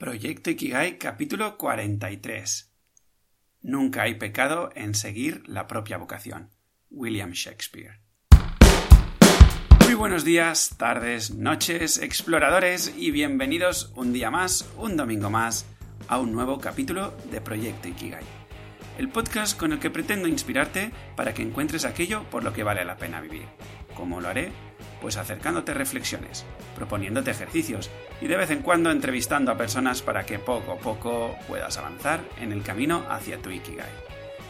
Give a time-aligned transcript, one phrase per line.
[0.00, 2.72] Proyecto Ikigai capítulo 43.
[3.60, 6.48] Nunca hay pecado en seguir la propia vocación.
[6.88, 8.00] William Shakespeare.
[9.84, 15.66] Muy buenos días, tardes, noches, exploradores y bienvenidos un día más, un domingo más,
[16.08, 18.24] a un nuevo capítulo de Proyecto Ikigai.
[18.96, 22.86] El podcast con el que pretendo inspirarte para que encuentres aquello por lo que vale
[22.86, 23.44] la pena vivir.
[23.94, 24.50] ¿Cómo lo haré?
[25.00, 26.44] Pues acercándote reflexiones,
[26.76, 27.90] proponiéndote ejercicios
[28.20, 32.20] y de vez en cuando entrevistando a personas para que poco a poco puedas avanzar
[32.40, 33.90] en el camino hacia tu Ikigai.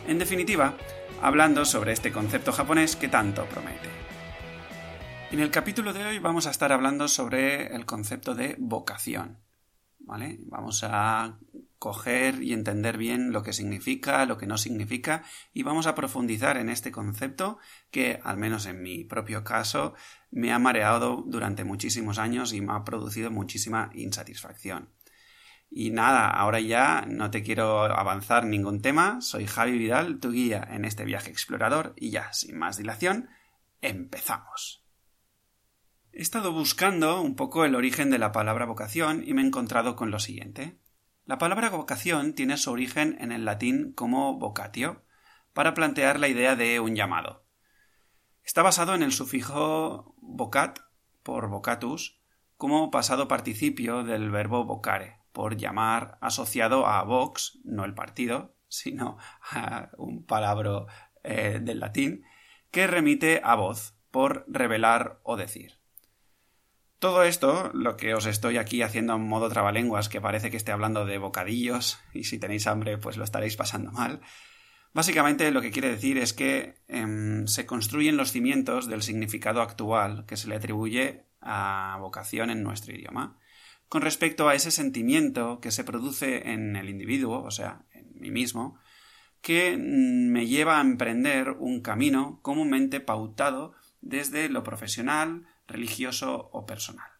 [0.08, 0.74] En definitiva,
[1.22, 3.88] hablando sobre este concepto japonés que tanto promete.
[5.30, 9.38] En el capítulo de hoy vamos a estar hablando sobre el concepto de vocación.
[10.00, 10.38] ¿Vale?
[10.46, 11.38] Vamos a
[11.80, 16.58] coger y entender bien lo que significa, lo que no significa, y vamos a profundizar
[16.58, 17.58] en este concepto
[17.90, 19.94] que, al menos en mi propio caso,
[20.30, 24.90] me ha mareado durante muchísimos años y me ha producido muchísima insatisfacción.
[25.70, 30.68] Y nada, ahora ya no te quiero avanzar ningún tema, soy Javi Vidal, tu guía
[30.70, 33.30] en este viaje explorador, y ya, sin más dilación,
[33.80, 34.84] empezamos.
[36.12, 39.96] He estado buscando un poco el origen de la palabra vocación y me he encontrado
[39.96, 40.79] con lo siguiente.
[41.30, 45.04] La palabra vocación tiene su origen en el latín como vocatio,
[45.52, 47.46] para plantear la idea de un llamado.
[48.42, 50.80] Está basado en el sufijo vocat
[51.22, 52.20] por vocatus
[52.56, 59.16] como pasado participio del verbo vocare, por llamar asociado a vox, no el partido, sino
[59.52, 60.86] a un palabra
[61.22, 62.24] eh, del latín,
[62.72, 65.79] que remite a voz, por revelar o decir.
[67.00, 70.70] Todo esto, lo que os estoy aquí haciendo en modo trabalenguas, que parece que esté
[70.70, 74.20] hablando de bocadillos, y si tenéis hambre, pues lo estaréis pasando mal.
[74.92, 80.26] Básicamente lo que quiere decir es que em, se construyen los cimientos del significado actual
[80.26, 83.38] que se le atribuye a vocación en nuestro idioma,
[83.88, 88.30] con respecto a ese sentimiento que se produce en el individuo, o sea, en mí
[88.30, 88.78] mismo,
[89.40, 93.72] que mm, me lleva a emprender un camino comúnmente pautado
[94.02, 97.10] desde lo profesional, religioso o personal.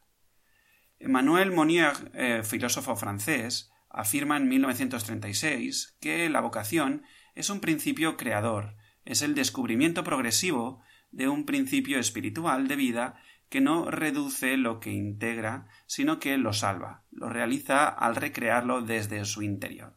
[0.99, 8.77] Emmanuel Monnier, eh, filósofo francés, afirma en 1936 que la vocación es un principio creador,
[9.05, 14.93] es el descubrimiento progresivo de un principio espiritual de vida que no reduce lo que
[14.93, 19.97] integra, sino que lo salva, lo realiza al recrearlo desde su interior.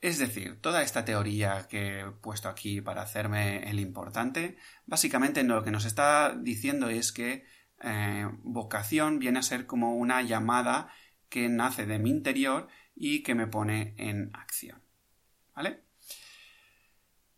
[0.00, 4.56] Es decir, toda esta teoría que he puesto aquí para hacerme el importante,
[4.86, 7.44] básicamente lo que nos está diciendo es que
[7.82, 10.90] eh, vocación viene a ser como una llamada
[11.28, 14.82] que nace de mi interior y que me pone en acción.
[15.54, 15.82] ¿Vale?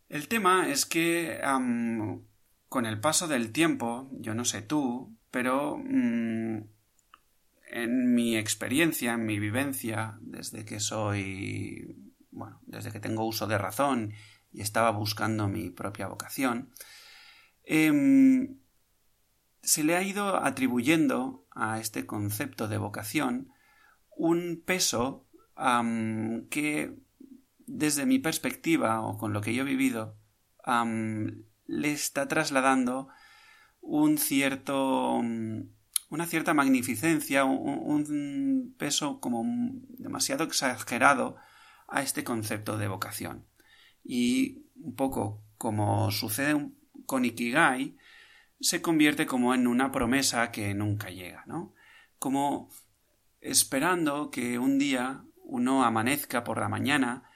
[0.09, 1.39] El tema es que
[2.67, 6.63] con el paso del tiempo, yo no sé tú, pero mm,
[7.71, 13.57] en mi experiencia, en mi vivencia, desde que soy, bueno, desde que tengo uso de
[13.57, 14.13] razón
[14.51, 16.73] y estaba buscando mi propia vocación,
[17.63, 18.60] em,
[19.61, 23.51] se le ha ido atribuyendo a este concepto de vocación
[24.15, 25.27] un peso
[26.49, 26.95] que
[27.67, 30.15] desde mi perspectiva o con lo que yo he vivido
[31.67, 33.09] le está trasladando
[33.81, 35.21] un cierto
[36.09, 39.43] una cierta magnificencia un, peso como
[39.97, 41.37] demasiado exagerado
[41.87, 43.45] a este concepto de vocación.
[44.03, 46.69] Y un poco como sucede
[47.05, 47.95] con Ikigai
[48.61, 51.73] se convierte como en una promesa que nunca llega, ¿no?
[52.19, 52.69] Como
[53.41, 57.29] esperando que un día uno amanezca por la mañana,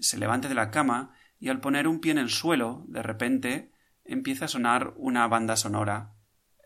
[0.00, 3.72] se levante de la cama y al poner un pie en el suelo, de repente
[4.04, 6.14] empieza a sonar una banda sonora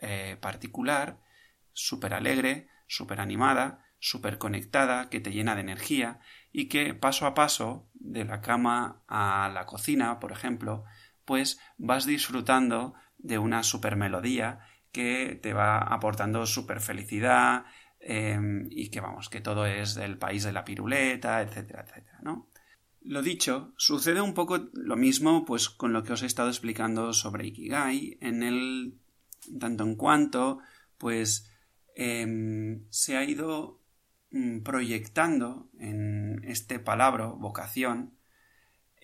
[0.00, 1.20] eh, particular,
[1.72, 6.18] súper alegre, súper animada, súper conectada, que te llena de energía
[6.50, 10.84] y que paso a paso, de la cama a la cocina, por ejemplo,
[11.24, 14.60] pues vas disfrutando de una super melodía
[14.90, 17.64] que te va aportando super felicidad
[18.00, 22.48] em, y que vamos, que todo es del país de la piruleta, etcétera, etcétera, ¿no?
[23.04, 27.12] Lo dicho, sucede un poco lo mismo pues con lo que os he estado explicando
[27.12, 28.98] sobre Ikigai, en el
[29.58, 30.58] tanto en cuanto
[30.98, 31.50] pues
[31.96, 33.80] em, se ha ido
[34.30, 38.16] mm, proyectando en este palabra vocación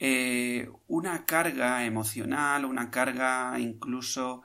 [0.00, 4.42] eh, una carga emocional, una carga incluso,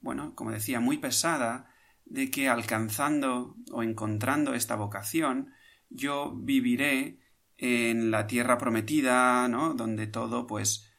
[0.00, 1.68] bueno, como decía, muy pesada,
[2.04, 5.52] de que alcanzando o encontrando esta vocación,
[5.88, 7.18] yo viviré
[7.56, 9.74] en la tierra prometida, ¿no?
[9.74, 10.92] Donde todo, pues,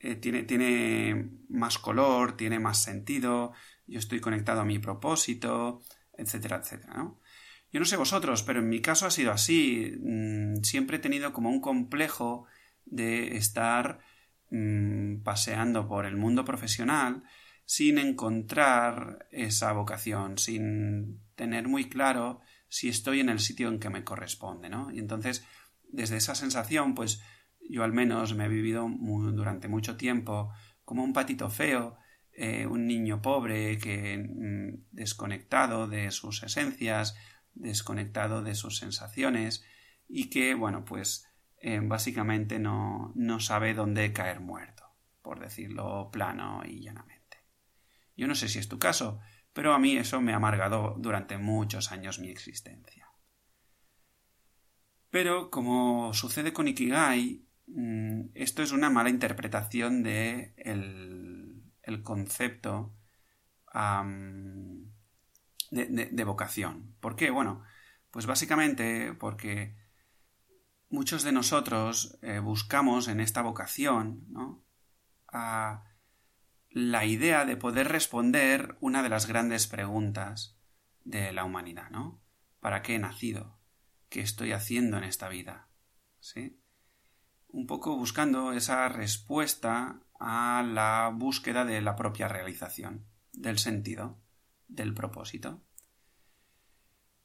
[0.00, 3.52] eh, tiene, tiene más color, tiene más sentido,
[3.86, 5.82] yo estoy conectado a mi propósito,
[6.12, 7.20] etcétera, etcétera, ¿no?
[7.72, 9.92] Yo no sé vosotros, pero en mi caso ha sido así.
[10.00, 12.46] Mm, siempre he tenido como un complejo
[12.86, 14.00] de estar
[14.50, 17.22] mm, paseando por el mundo profesional
[17.64, 23.90] sin encontrar esa vocación, sin tener muy claro si estoy en el sitio en que
[23.90, 24.90] me corresponde, ¿no?
[24.90, 25.44] Y entonces,
[25.90, 27.22] desde esa sensación, pues
[27.68, 30.50] yo al menos me he vivido durante mucho tiempo
[30.84, 31.98] como un patito feo,
[32.32, 37.16] eh, un niño pobre que mm, desconectado de sus esencias,
[37.58, 39.64] desconectado de sus sensaciones
[40.08, 41.28] y que, bueno, pues
[41.60, 44.84] eh, básicamente no, no sabe dónde caer muerto,
[45.22, 47.18] por decirlo plano y llanamente.
[48.16, 49.20] Yo no sé si es tu caso,
[49.52, 53.08] pero a mí eso me ha amargado durante muchos años mi existencia.
[55.10, 62.94] Pero, como sucede con Ikigai, mm, esto es una mala interpretación de el, concepto
[65.70, 66.94] de, vocación.
[67.00, 67.30] ¿Por qué?
[67.30, 67.62] Bueno,
[68.10, 69.76] pues básicamente porque
[70.88, 74.64] muchos de nosotros eh, buscamos en esta vocación ¿no?
[75.28, 75.84] a
[76.70, 80.58] la idea de poder responder una de las grandes preguntas
[81.04, 82.20] de la humanidad, ¿no?
[82.60, 83.58] ¿Para qué he nacido?
[84.08, 85.68] ¿Qué estoy haciendo en esta vida?
[86.20, 86.60] ¿Sí?
[87.48, 94.20] Un poco buscando esa respuesta a la búsqueda de la propia realización, del sentido,
[94.68, 95.62] del propósito.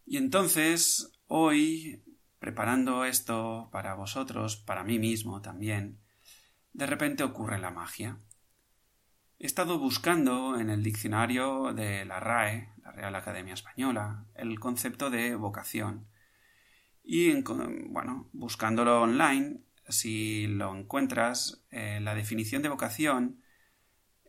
[0.05, 2.03] Y entonces, hoy,
[2.39, 5.99] preparando esto para vosotros, para mí mismo también,
[6.73, 8.17] de repente ocurre la magia.
[9.39, 15.09] He estado buscando en el diccionario de la RAE, la Real Academia Española, el concepto
[15.09, 16.07] de vocación.
[17.03, 17.41] Y,
[17.89, 23.42] bueno, buscándolo online, si lo encuentras, eh, la definición de vocación,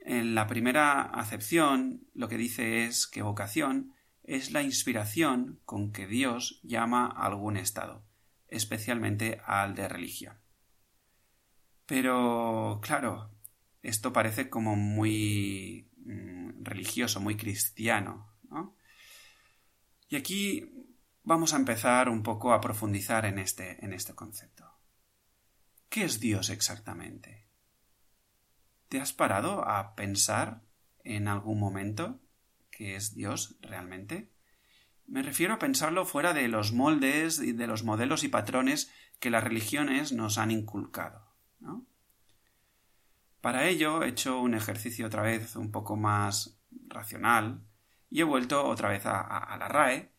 [0.04, 6.06] en la primera acepción, lo que dice es que vocación es la inspiración con que
[6.06, 8.04] Dios llama a algún estado,
[8.48, 10.36] especialmente al de religión.
[11.86, 13.30] Pero, claro,
[13.82, 18.76] esto parece como muy mm, religioso, muy cristiano, ¿no?
[20.10, 20.70] Y aquí
[21.22, 24.70] vamos a empezar un poco a profundizar en este, en este concepto.
[25.88, 27.48] ¿Qué es Dios exactamente?
[28.94, 30.62] ¿Te has parado a pensar
[31.02, 32.20] en algún momento
[32.70, 34.30] qué es Dios realmente?
[35.08, 39.30] Me refiero a pensarlo fuera de los moldes y de los modelos y patrones que
[39.30, 41.26] las religiones nos han inculcado.
[43.40, 47.64] Para ello he hecho un ejercicio otra vez un poco más racional
[48.10, 50.12] y he vuelto otra vez a, la RAE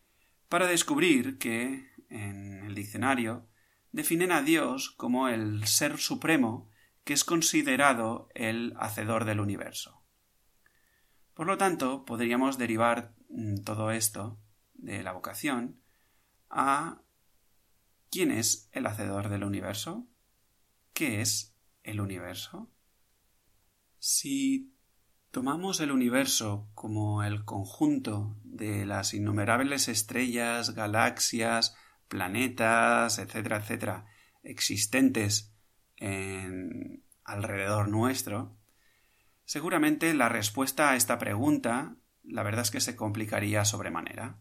[0.50, 3.48] para descubrir que en el diccionario
[3.92, 6.68] definen a Dios como el ser supremo
[7.06, 10.02] que es considerado el hacedor del universo.
[11.34, 14.40] Por lo tanto, podríamos derivar mm, todo esto
[14.74, 15.80] de la vocación
[16.50, 17.00] a
[18.10, 20.08] ¿quién es el hacedor del universo?
[20.94, 21.54] ¿Qué es
[21.84, 22.72] el universo?
[24.00, 24.74] Si
[25.30, 31.76] tomamos el universo como el conjunto de las innumerables estrellas, galaxias,
[32.08, 34.06] planetas, etcétera, etcétera,
[34.42, 35.55] existentes
[37.24, 38.56] alrededor nuestro,
[39.44, 41.96] seguramente la respuesta a esta pregunta
[42.28, 44.38] la verdad es que se complicaría sobremanera.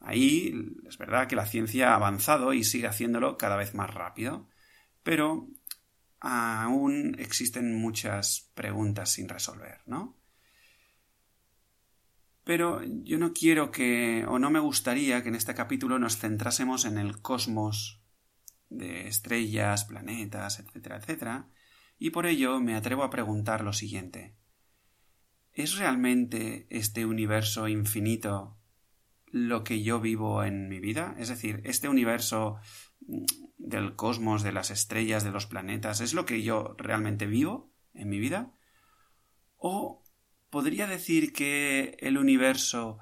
[0.00, 0.54] Ahí
[0.86, 4.48] es verdad que la ciencia ha avanzado y sigue haciéndolo cada vez más rápido,
[5.02, 5.48] pero
[6.20, 10.16] aún existen muchas preguntas sin resolver, ¿no?
[12.44, 16.86] Pero yo no quiero que, o no me gustaría que en este capítulo nos centrásemos
[16.86, 17.99] en el cosmos
[18.70, 21.48] de estrellas, planetas, etcétera, etcétera,
[21.98, 24.34] y por ello me atrevo a preguntar lo siguiente.
[25.52, 28.56] ¿Es realmente este universo infinito
[29.26, 31.14] lo que yo vivo en mi vida?
[31.18, 32.58] Es decir, este universo
[33.58, 38.08] del cosmos, de las estrellas, de los planetas, es lo que yo realmente vivo en
[38.08, 38.52] mi vida?
[39.56, 40.02] ¿O
[40.48, 42.98] podría decir que el universo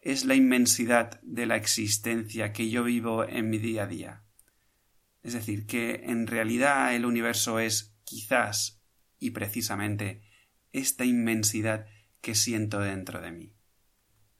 [0.00, 4.25] es la inmensidad de la existencia que yo vivo en mi día a día?
[5.26, 8.80] Es decir, que en realidad el universo es quizás
[9.18, 10.22] y precisamente
[10.70, 11.86] esta inmensidad
[12.20, 13.52] que siento dentro de mí.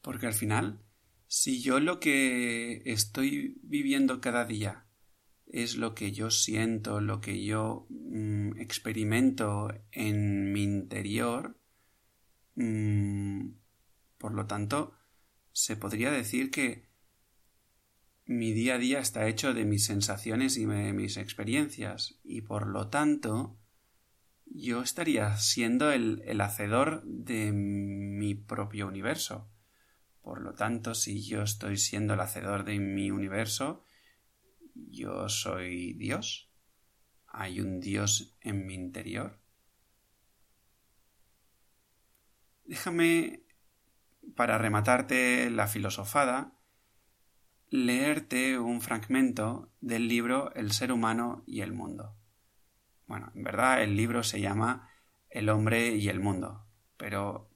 [0.01, 0.81] Porque al final,
[1.27, 4.87] si yo lo que estoy viviendo cada día
[5.45, 11.59] es lo que yo siento, lo que yo mm, experimento en mi interior.
[12.55, 13.49] Mm,
[14.17, 14.93] por lo tanto,
[15.51, 16.86] se podría decir que
[18.27, 22.67] mi día a día está hecho de mis sensaciones y de mis experiencias y por
[22.67, 23.57] lo tanto
[24.45, 29.49] yo estaría siendo el hacedor de mi propio universo
[30.21, 33.85] Por lo tanto, si yo estoy siendo el hacedor de mi universo,
[34.73, 36.51] yo soy Dios.
[37.27, 39.39] Hay un Dios en mi interior.
[42.65, 43.45] Déjame,
[44.35, 46.56] para rematarte la filosofada,
[47.69, 52.15] leerte un fragmento del libro El ser humano y el mundo.
[53.07, 54.89] Bueno, en verdad el libro se llama
[55.29, 56.65] El hombre y el mundo,
[56.97, 57.49] pero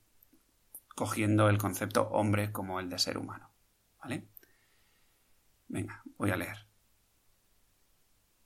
[0.95, 3.51] cogiendo el concepto hombre como el de ser humano.
[4.01, 4.27] ¿Vale?
[5.67, 6.67] Venga, voy a leer.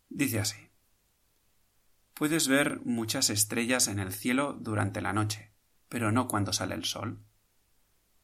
[0.10, 0.69] Dice así.
[2.13, 5.51] Puedes ver muchas estrellas en el cielo durante la noche,
[5.89, 7.25] pero no cuando sale el sol.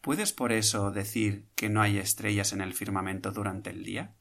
[0.01, 4.15] ¿Puedes por eso decir que no hay estrellas en el firmamento durante el día?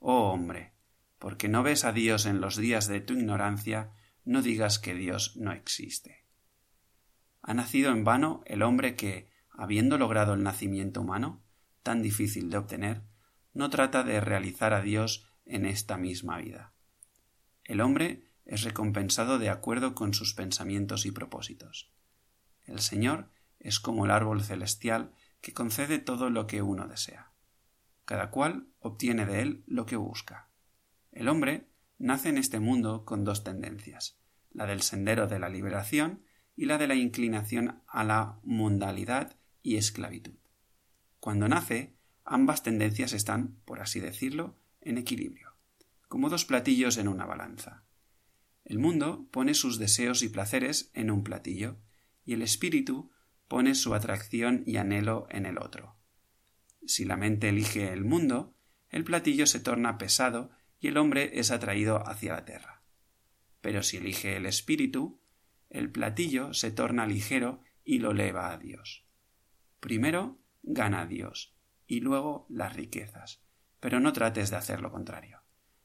[0.00, 0.74] Oh hombre,
[1.18, 3.92] porque no ves a Dios en los días de tu ignorancia,
[4.24, 6.26] no digas que Dios no existe.
[7.42, 11.44] Ha nacido en vano el hombre que, habiendo logrado el nacimiento humano,
[11.84, 13.02] tan difícil de obtener,
[13.52, 16.72] no trata de realizar a Dios en esta misma vida.
[17.62, 21.92] El hombre es recompensado de acuerdo con sus pensamientos y propósitos.
[22.66, 23.30] El Señor
[23.64, 27.32] es como el árbol celestial que concede todo lo que uno desea.
[28.04, 30.50] Cada cual obtiene de él lo que busca.
[31.10, 31.66] El hombre
[31.98, 34.20] nace en este mundo con dos tendencias,
[34.52, 36.22] la del sendero de la liberación
[36.54, 40.38] y la de la inclinación a la mundalidad y esclavitud.
[41.18, 45.56] Cuando nace, ambas tendencias están, por así decirlo, en equilibrio,
[46.08, 47.84] como dos platillos en una balanza.
[48.64, 51.78] El mundo pone sus deseos y placeres en un platillo,
[52.26, 53.10] y el espíritu
[53.54, 55.94] pone su atracción y anhelo en el otro.
[56.84, 58.52] Si la mente elige el mundo,
[58.88, 62.82] el platillo se torna pesado y el hombre es atraído hacia la tierra.
[63.60, 65.20] Pero si elige el espíritu,
[65.70, 69.06] el platillo se torna ligero y lo eleva a Dios.
[69.78, 71.56] Primero gana Dios
[71.86, 73.40] y luego las riquezas,
[73.78, 75.42] pero no trates de hacer lo contrario.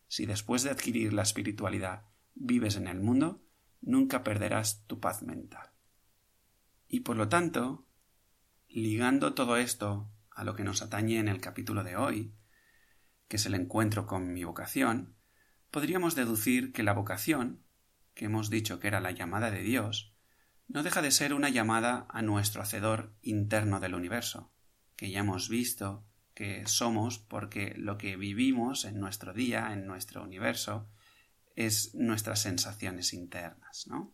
[0.07, 3.43] Si después de adquirir la espiritualidad vives en el mundo,
[3.79, 5.68] nunca perderás tu paz mental.
[6.91, 7.85] Y por lo tanto,
[8.67, 12.33] ligando todo esto a lo que nos atañe en el capítulo de hoy,
[13.27, 15.15] que es el encuentro con mi vocación,
[15.69, 17.63] podríamos deducir que la vocación,
[18.15, 20.15] que hemos dicho que era la llamada de Dios,
[20.67, 24.51] no deja de ser una llamada a nuestro Hacedor interno del universo,
[24.95, 26.03] que ya hemos visto
[26.33, 30.89] que somos porque lo que vivimos en nuestro día, en nuestro universo,
[31.55, 34.11] es nuestras sensaciones internas, ¿no?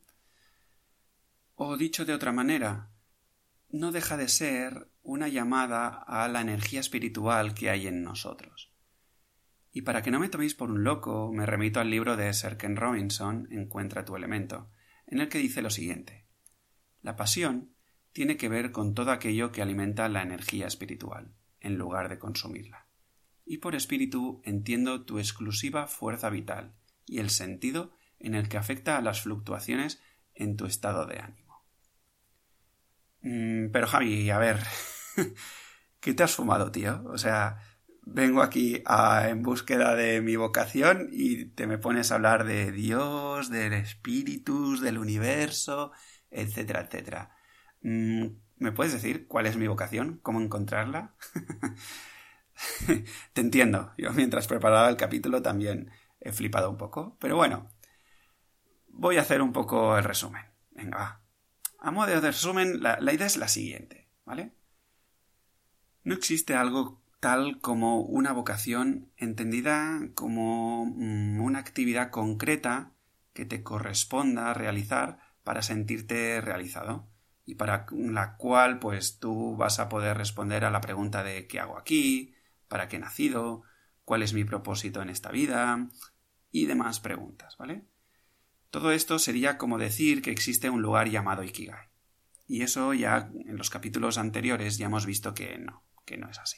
[1.55, 2.91] O dicho de otra manera,
[3.69, 8.73] no deja de ser una llamada a la energía espiritual que hay en nosotros.
[9.71, 12.57] Y para que no me toméis por un loco, me remito al libro de Sir
[12.57, 14.69] Ken Robinson, Encuentra tu elemento,
[15.07, 16.27] en el que dice lo siguiente.
[17.01, 17.73] La pasión
[18.11, 22.87] tiene que ver con todo aquello que alimenta la energía espiritual, en lugar de consumirla.
[23.45, 28.97] Y por espíritu entiendo tu exclusiva fuerza vital y el sentido en el que afecta
[28.97, 30.01] a las fluctuaciones
[30.33, 31.44] en tu estado de ánimo.
[33.25, 34.59] Mm, pero Javi, a ver,
[35.99, 37.03] ¿qué te has fumado, tío?
[37.07, 37.57] O sea,
[38.03, 43.49] vengo aquí en búsqueda de mi vocación y te me pones a hablar de Dios,
[43.49, 45.91] del espíritu, del universo,
[46.29, 47.35] etcétera, etcétera.
[47.81, 48.27] Mm,
[48.57, 50.19] ¿Me puedes decir cuál es mi vocación?
[50.23, 51.15] ¿Cómo encontrarla?
[53.33, 53.91] te entiendo.
[53.97, 57.17] Yo mientras preparaba el capítulo también he flipado un poco.
[57.19, 57.71] Pero bueno,
[58.89, 60.43] voy a hacer un poco el resumen.
[60.71, 61.24] Venga, va.
[61.85, 64.51] A modo de resumen, la, idea es la siguiente, ¿vale?
[66.03, 72.93] No existe algo tal como una vocación entendida como mm, una actividad concreta
[73.33, 77.07] que te corresponda realizar para sentirte realizado
[77.45, 81.59] y para la cual pues tú vas a poder responder a la pregunta de ¿qué
[81.59, 82.33] hago aquí?
[82.67, 83.61] ¿para qué he nacido?
[84.05, 85.87] ¿cuál es mi propósito en esta vida?
[86.51, 87.85] y demás preguntas, ¿vale?
[88.75, 91.87] Todo esto sería como decir que existe un lugar llamado Ikigai.
[92.45, 96.39] Y eso ya en los capítulos anteriores ya hemos visto que no, que no es
[96.39, 96.57] así.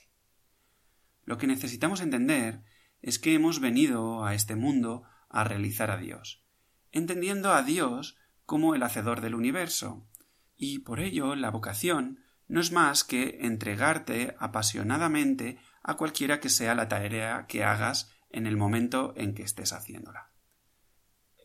[1.26, 2.64] Lo que necesitamos entender
[3.04, 6.44] es que hemos venido a este mundo a realizar a Dios,
[6.92, 10.10] entendiendo a Dios como el hacedor del universo,
[10.56, 16.74] y por ello la vocación no es más que entregarte apasionadamente a cualquiera que sea
[16.74, 20.32] la tarea que hagas en el momento en que estés haciéndola.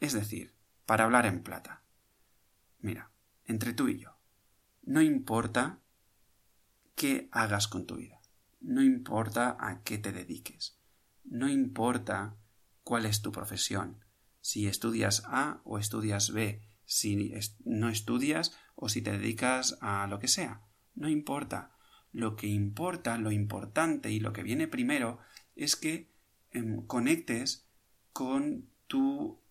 [0.01, 1.83] Es decir, para hablar en plata.
[2.81, 3.11] Mira,
[3.45, 4.17] entre tú y yo,
[4.83, 5.79] no importa
[6.95, 8.21] qué hagas con tu vida,
[8.61, 10.77] no importa a qué te dediques,
[11.25, 12.37] no importa
[12.85, 14.05] cuál es tu profesión,
[14.41, 17.33] si estudias A o estudias B, si
[17.65, 20.63] no estudias o si te dedicas a lo que sea,
[20.95, 21.71] no importa.
[22.15, 25.19] lo que importa, lo importante y lo que viene primero
[25.57, 26.11] es que
[26.51, 27.67] em, conectes
[28.13, 29.42] con tu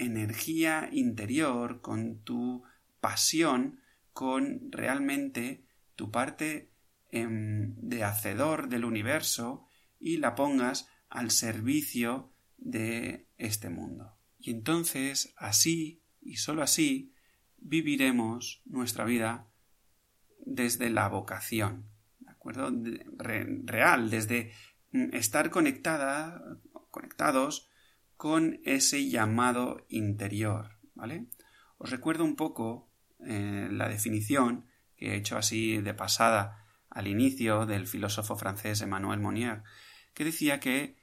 [0.00, 2.64] energía interior, con tu
[3.00, 3.80] pasión,
[4.12, 5.64] con realmente
[5.94, 6.70] tu parte
[7.10, 9.66] em, de hacedor del universo
[9.98, 14.16] y la pongas al servicio de este mundo.
[14.38, 17.14] Y entonces, así y sólo así,
[17.58, 19.46] viviremos nuestra vida
[20.44, 21.88] desde la vocación,
[22.20, 22.72] ¿de acuerdo?
[23.18, 24.52] real, desde
[24.92, 26.42] mm, estar conectada,
[26.90, 27.69] conectados
[28.20, 31.28] con ese llamado interior, ¿vale?
[31.78, 37.64] Os recuerdo un poco eh, la definición que he hecho así de pasada al inicio
[37.64, 39.62] del filósofo francés Emmanuel Monnier,
[40.12, 40.98] que decía que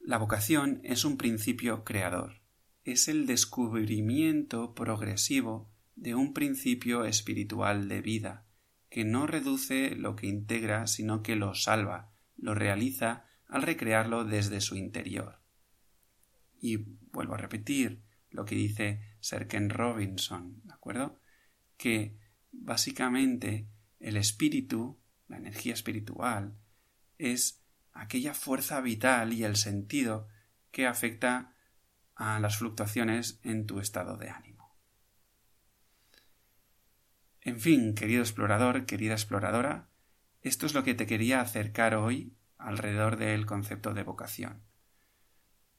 [0.00, 2.42] la vocación es un principio creador,
[2.84, 8.46] es el descubrimiento progresivo de un principio espiritual de vida,
[8.90, 14.60] que no reduce lo que integra, sino que lo salva, lo realiza al recrearlo desde
[14.60, 15.37] su interior.
[16.60, 21.20] Y vuelvo a repetir lo que dice Sir Ken Robinson, ¿de acuerdo?
[21.76, 22.18] Que
[22.50, 23.68] básicamente
[24.00, 26.56] el espíritu, la energía espiritual,
[27.16, 30.28] es aquella fuerza vital y el sentido
[30.70, 31.54] que afecta
[32.14, 34.76] a las fluctuaciones en tu estado de ánimo.
[37.40, 39.88] En fin, querido explorador, querida exploradora,
[40.42, 44.62] esto es lo que te quería acercar hoy alrededor del concepto de vocación.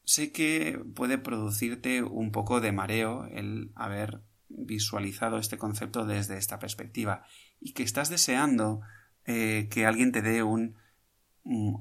[0.03, 6.57] Sé que puede producirte un poco de mareo el haber visualizado este concepto desde esta
[6.59, 7.23] perspectiva
[7.59, 8.81] y que estás deseando
[9.25, 10.75] eh, que alguien te dé un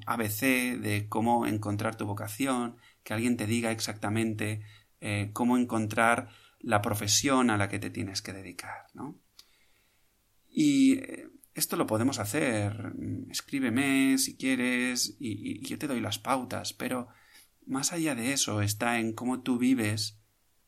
[0.06, 4.62] ABC de cómo encontrar tu vocación, que alguien te diga exactamente
[5.00, 6.28] eh, cómo encontrar
[6.60, 9.18] la profesión a la que te tienes que dedicar, ¿no?
[10.48, 12.92] Y eh, esto lo podemos hacer.
[13.30, 17.08] Escríbeme si quieres y, yo te doy las pautas, pero
[17.68, 20.18] más allá de eso está en cómo tú vives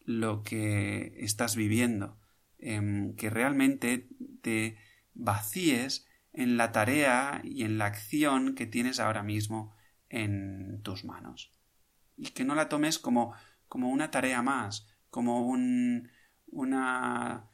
[0.05, 2.19] lo que estás viviendo,
[2.59, 4.09] en que realmente
[4.43, 4.77] te
[5.15, 9.75] vacíes en la tarea y en la acción que tienes ahora mismo
[10.09, 11.53] en tus manos.
[12.17, 13.35] Y que no la tomes como,
[13.67, 16.11] como una tarea más, como un,
[16.49, 17.49] una,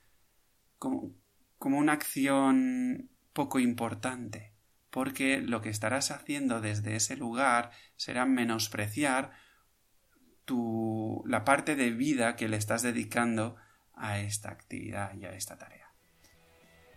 [0.78, 1.14] como,
[1.58, 4.55] como una acción poco importante,
[4.96, 9.32] porque lo que estarás haciendo desde ese lugar será menospreciar
[11.26, 13.56] la parte de vida que le estás dedicando
[13.92, 15.92] a esta actividad y a esta tarea.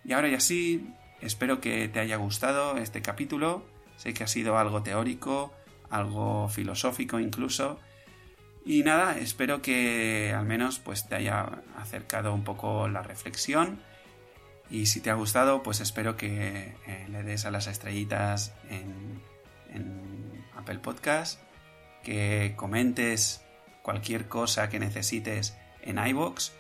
[0.05, 3.65] Y ahora ya sí, Espero que te haya gustado este capítulo.
[3.97, 5.53] Sé que ha sido algo teórico,
[5.89, 7.81] algo filosófico incluso.
[8.65, 13.81] Y nada, espero que al menos pues te haya acercado un poco la reflexión.
[14.69, 19.21] Y si te ha gustado, pues espero que eh, le des a las estrellitas en,
[19.73, 21.41] en Apple Podcast,
[22.03, 23.43] que comentes
[23.82, 26.53] cualquier cosa que necesites en iBox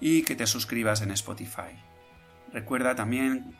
[0.00, 1.78] y que te suscribas en Spotify.
[2.52, 3.56] Recuerda también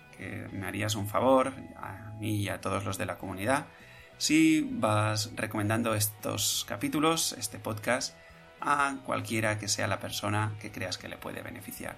[0.53, 3.67] me harías un favor, a mí y a todos los de la comunidad,
[4.19, 8.17] si vas recomendando estos capítulos, este podcast,
[8.61, 11.97] a cualquiera que sea la persona que creas que le puede beneficiar.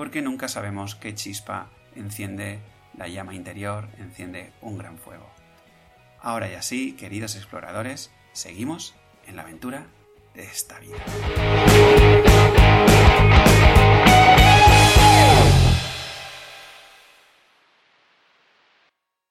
[0.00, 2.60] Porque nunca sabemos qué chispa enciende
[2.96, 5.28] la llama interior, enciende un gran fuego.
[6.22, 8.94] Ahora y así, queridos exploradores, seguimos
[9.26, 9.88] en la aventura
[10.32, 10.96] de esta vida.